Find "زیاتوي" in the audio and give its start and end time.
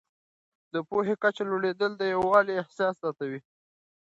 3.01-3.39